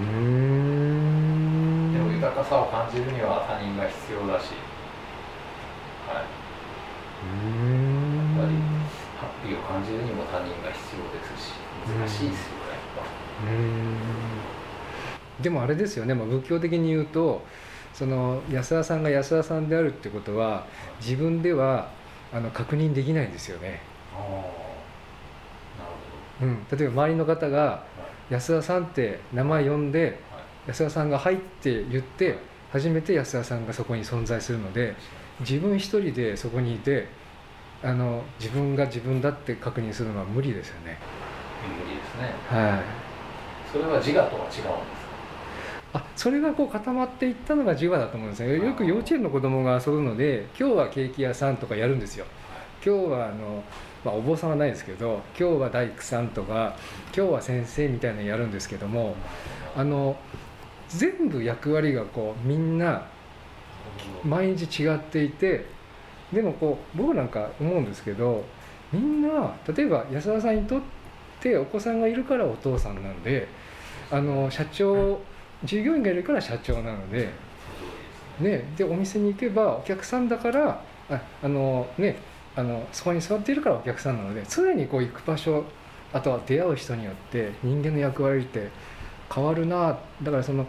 [1.90, 1.92] ん。
[1.92, 4.52] でも豊かさを感じるには他人が必要だし。
[6.06, 6.24] はい。
[7.22, 8.16] うーん。
[8.16, 8.54] やっぱり
[9.48, 11.52] ハッピーを感じるにも他人が必要ですし
[11.98, 13.02] 難しいですよやっぱ。
[15.42, 17.44] でもあれですよね、まあ、仏教的に言うと
[17.94, 20.66] その安田さんが安田さんであるってことは
[21.00, 21.90] 自分では
[22.32, 23.80] あの確認できないんですよね、
[26.40, 30.20] なるうん、例えば周りの方がほ安田さんって名前呼んで
[30.66, 32.36] 安田さんが「はい」って言って
[32.70, 34.94] 初めて安田さんがそこに存在するので
[35.40, 37.06] 自分一人でそこにいて
[37.82, 40.98] あの自分が自分だって確認するのは無理ですよね。
[41.62, 42.34] 無理ですね。
[42.48, 42.82] はい。
[43.72, 44.70] それは自我とは違うんですか？
[45.94, 48.56] あそれがこう固まっていったのが10話だと思うんですよ。
[48.56, 52.26] よく幼稚園の子供が遊ぶので今日はケーキ屋さんとかやるんですよ。
[52.84, 53.62] 今日はあの、
[54.04, 56.76] まあ、お坊さんはないですけど今日は大工さんとか
[57.16, 59.16] 今日は先生みたいなのやるんですけども
[59.76, 60.16] あの
[60.88, 63.06] 全部役割がこうみんな
[64.24, 65.66] 毎日違っていて
[66.32, 68.44] でもこう僕なんか思うんですけど
[68.92, 70.80] みんな例えば安田さんにとっ
[71.40, 73.48] てお子さんがいるからお父さんなんで
[74.10, 75.20] あの社長
[75.64, 77.30] 従業員がいるから社長なので,、
[78.40, 82.16] ね、でお店に行けばお客さんだからああの、ね、
[82.56, 85.64] あのそこに座っているからお客さんなので常にこう行く場所
[86.12, 88.68] あとは出会う人によって人間の役割って
[89.32, 89.98] 変わるな。
[90.22, 90.66] だからその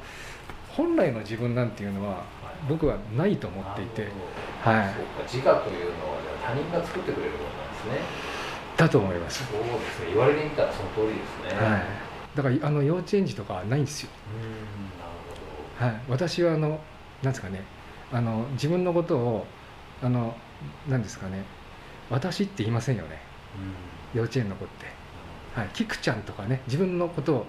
[0.70, 2.24] 本来の自分なんていうのは
[2.68, 4.08] 僕はないと思っていて、
[4.62, 4.94] はい、
[5.32, 8.30] 自我というのは他人が作ってくれるものなんですね。
[8.76, 10.08] だと思います、そうですね。
[10.14, 11.68] 言われてみたらその通りですね。
[11.68, 11.82] はい、
[12.36, 14.10] だからあの幼稚園児とかはないんですよ、
[15.80, 16.80] うんなるはい、私はあの
[17.22, 17.64] なんですかね
[18.12, 19.46] あの自分のことを
[20.02, 20.36] あの
[20.88, 21.44] なんですかね
[22.10, 23.22] 私って言いませんよね。
[24.14, 24.86] ほど幼稚園の子って、
[25.54, 27.46] はい、キクちゃんとかね自分のことを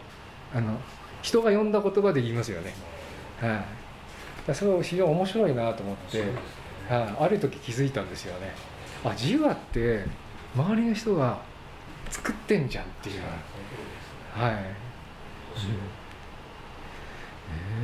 [0.54, 0.78] あの
[1.22, 2.74] 人が呼んだ言葉で言いますよね、
[3.40, 3.64] はい、
[4.52, 6.24] それを非常に面白いなと思って、ね。
[6.88, 8.52] はい、ある時気づいたんですよね。
[9.04, 10.04] あ自我って
[10.54, 11.40] 周りの人が
[12.10, 13.20] 作ってんじゃんっていう。
[14.32, 14.54] はい。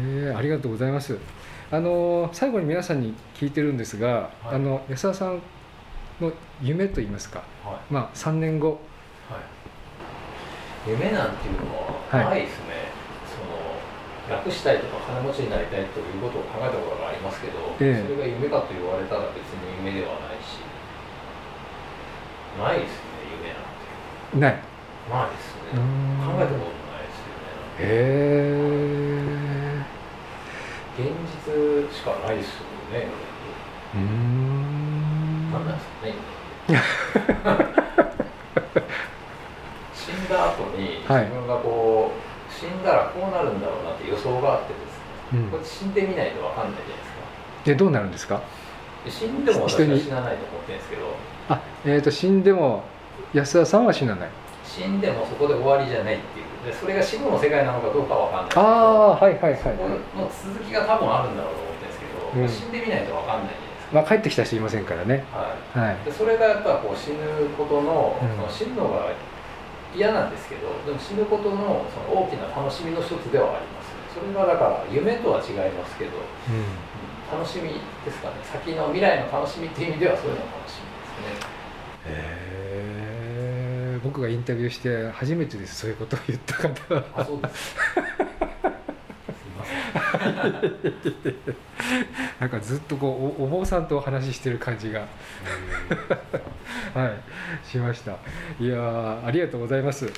[0.00, 0.36] えー。
[0.36, 1.18] ありがとうございます。
[1.70, 4.08] あの最後に皆さんに聞いてるんですが、
[4.42, 4.54] はい。
[4.54, 5.42] あの安田さん
[6.20, 7.92] の夢といいますか、はい。
[7.92, 8.80] まあ、3年後。
[9.28, 9.38] は
[10.86, 12.24] い、夢なんていうのははい。
[12.26, 12.66] ないですね、
[14.28, 18.02] 楽したいとか金持ちになりたいということを考えたことがありますけど、ええ。
[18.02, 20.58] それが夢かと言われたら別に夢ではないし
[22.58, 23.86] ないですね夢なんて。
[24.34, 24.58] ない。
[25.06, 25.78] ないですね。
[26.18, 27.86] 考えたこともないですよねへ
[29.78, 29.86] え。
[30.98, 31.14] 現
[31.46, 33.06] 実しかないですよね
[33.94, 35.52] うーん。
[35.52, 36.14] 何なんですかね
[39.94, 41.26] 死んだ後に自はい。
[41.26, 42.25] 分がこう、
[42.56, 44.96] 死んだらこうなるんだろうなって予想があってです
[45.36, 45.44] ね。
[45.44, 45.50] うん。
[45.50, 47.16] これ死んでみないと分かんないじゃないですか。
[47.64, 48.40] でどうなるんですか？
[49.04, 51.02] で死んでも私は死なないと思ってるんですけど。
[51.48, 52.82] あえっ、と死んでも
[53.34, 54.28] 安田さんは死なない。
[54.64, 56.46] 死んでもそこで終わりじゃないっていう。
[56.66, 58.50] でそれが死後の世界なのかどうかは分かんない。
[58.50, 59.62] あどあはいはいはい。
[60.16, 62.48] の続きが多分あるんだろうと思ってるんですけど、うん。
[62.48, 65.24] 死んでみないと分かんないじゃないですまあ帰ってきた人いませんからね。
[65.32, 65.96] か、はい、はい。
[66.04, 67.22] でそれがやっぱこう死ぬ
[67.56, 68.36] ことの,、うん。
[68.36, 69.06] その死ぬのが
[69.94, 74.06] 嫌なんですけどでも死ぬことのその大きな楽しみの一つではありますね。
[74.16, 76.10] それがだから夢とは違いますけど
[76.48, 77.38] うん。
[77.38, 77.70] 楽しみ
[78.04, 78.36] ですかね。
[78.44, 80.86] 先の未来の楽しみっていう意味ではそういうのが楽しみ
[81.34, 81.50] ですね。
[82.06, 87.04] へえ僕がインタビューして初めてですそういうことを言った方は。
[87.16, 87.74] あそうです
[92.40, 95.06] なんかずっとこうおお坊さんとお話ししてる感じが。
[96.94, 97.12] はい。
[97.66, 98.16] しました。
[98.60, 100.10] いやありがとうございます。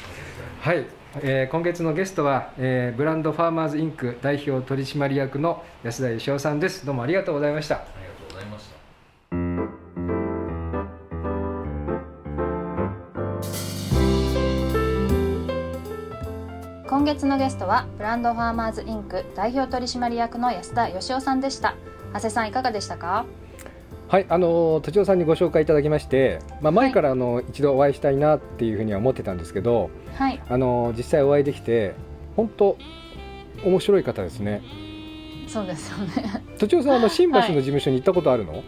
[0.60, 0.84] はい、
[1.22, 6.84] えー今月のゲストは、えーブランドファーマーズインク代表取締役の安田義雄さんです。
[6.84, 7.76] どうもありがとうございました。
[7.76, 8.87] ありがとうございました。
[16.88, 21.76] 今月のゲストはブランドファーマーズインク代表取締役の安田義雄さんでした。
[22.14, 23.26] 長谷さんいかがでしたか？
[24.08, 30.40] はい、あの土地さんにご紹介いただきまして、まあ、前からあの、一度お会いしたいなっていうふうには思ってたんですけどはい。
[30.48, 31.94] あの実際お会いできて
[32.36, 32.78] 本当
[33.62, 34.62] 面白い方ですね。
[35.46, 36.42] そうですよね。
[36.58, 38.62] 土地さんあの新橋のはい事務所に行ったことあるの、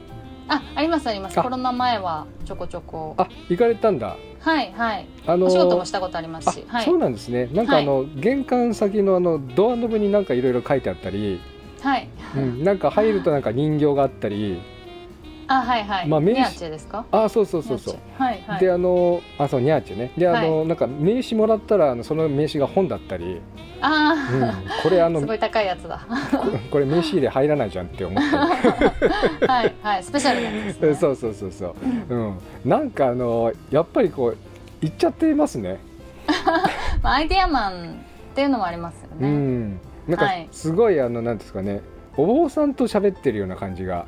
[0.47, 1.41] あありますあります。
[1.41, 1.43] あ。
[1.43, 3.15] コロナ前はちょこちょこ。
[3.17, 5.07] あ行かれたんだはいはい。
[5.27, 6.85] あのお仕事もしたことありますしあ、はい。
[6.85, 7.49] そうなんですね。
[7.53, 11.41] なんかあの、玄関先のあのドアノブになんかいろいろ書いてあったり、
[11.83, 12.09] はい。
[12.37, 14.61] うん、なんか入るとなんか人形があったり
[15.51, 16.09] あはいはい。
[16.09, 16.45] まあ名刺。
[17.11, 17.97] あそうそうそうそう。
[18.17, 18.61] はいはい。
[18.61, 20.13] であのあそうニャーチェね。
[20.17, 23.41] であの、なんか名刺もらったらあのその名刺が本だったり、
[23.81, 24.45] あうん。
[24.45, 26.07] あ、これあの すごい高いやつだ。
[26.31, 28.37] ここれ名刺入れ入らないじゃんって思って。
[29.47, 30.05] はいはい。
[30.05, 31.75] スペシャルなやつです、ね、 そうそうそうそう、
[32.09, 34.37] うん、なんかあのやっぱりこう
[34.81, 35.81] 言っちゃってますね。
[37.03, 39.81] まあ、アイデアマンっていうのもありますようね、ん。
[40.07, 40.49] なんかはい。
[40.53, 41.81] すごいあのなんですかね。
[42.17, 44.07] お坊さんと喋ってるような感じが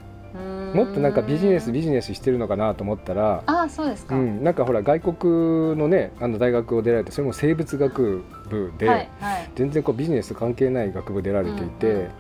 [0.75, 9.51] もっとなんかビジネスビジネスしてるのかなと思ったら、ああそうですか、うん、なんかほら外国のねあの大学を出られてそれも生物学部で、はいはい。
[9.55, 12.11] 全然こうビジネス関係ない学部出られていて、うんうん。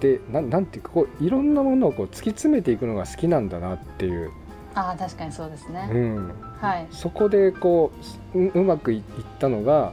[0.00, 4.32] でなんなんていうかこういろんなものをこう突き詰めていくのが好きなんだなっていう、
[4.74, 6.86] ああ確かにそうですね、うん、はい。
[6.90, 7.92] そこでこ
[8.34, 9.02] うううまくいいっ
[9.38, 9.92] たのが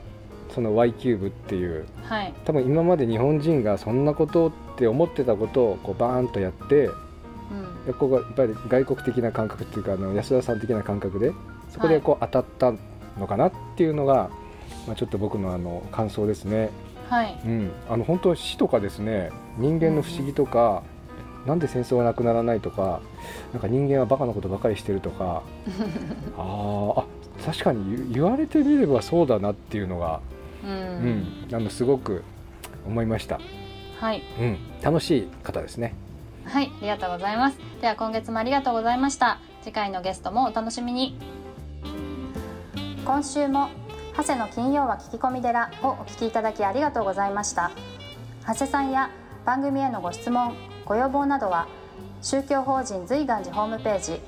[0.56, 2.34] その Y キューブっていうはい。
[2.46, 6.90] 多分今まで日本人がそんなことって思ってたことをこうバーンとやって
[7.94, 11.34] ここがやっぱり外国的な感覚っていうかあの安田さん的な感覚で
[11.70, 12.74] そこでこう当たった
[13.18, 14.30] のかなっていうのが、
[14.88, 16.70] まあ、ちょっと僕のあの感想ですね。
[17.10, 17.40] はい。
[17.46, 20.84] うん、あの本当死とかですね人間の不思議とか、
[21.46, 23.02] なんで戦争がなくならないとか
[23.54, 25.42] なんか人間はバカなことばかりしてるとか
[26.38, 27.06] あーあ
[27.46, 30.20] 確かに言言われてみればそうだなっていうのが、
[30.64, 32.24] うん、うん、あのすごく
[32.86, 33.40] 思いました、
[34.00, 34.22] はい。
[34.40, 35.96] うん、楽しい方ですね
[36.50, 37.60] はいありがとうございます。
[37.80, 39.40] では今月もありがとうございました。
[39.62, 41.16] 次回のゲストもお楽しみに。
[43.06, 43.70] 今週も
[44.18, 47.70] 長谷の金曜は聞き込み寺をお聞きいただきありがとうございました。
[48.48, 49.12] 長谷さんや
[49.46, 51.68] 番組へのご質問ご要望などは
[52.24, 54.20] 宗教法人随願寺ホームページ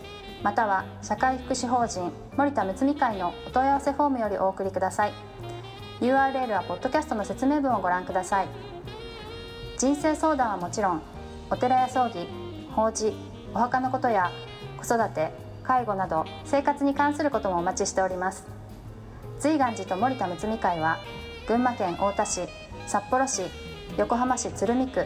[0.43, 5.13] または社会福祉法人森田睦美会のお問い合わせフォームよりお送りください。
[6.01, 8.47] URL はポッドキャストの説明文をご覧ください。
[9.80, 11.01] 人生相談はもちろん
[11.52, 12.28] お寺や葬儀
[12.74, 13.14] 法事
[13.54, 14.32] お墓のことや
[14.78, 15.32] 子育て
[15.64, 18.47] 介護など生活に関することもお待ちしております。
[19.38, 20.97] 随願寺と森田睦美会は
[21.47, 22.47] 群馬県太田市
[22.88, 23.41] 札幌市
[23.97, 25.06] 横浜市鶴見区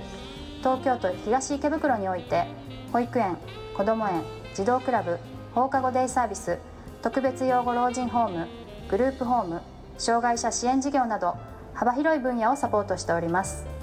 [0.59, 2.45] 東京都東池袋において
[2.93, 3.37] 保育園
[3.75, 4.23] こども園
[4.53, 5.17] 児童クラブ
[5.55, 6.59] 放課後デイサービス
[7.01, 8.47] 特別養護老人ホーム
[8.89, 9.61] グループホーム
[9.97, 11.35] 障害者支援事業など
[11.73, 13.74] 幅広い分野をサポートしております。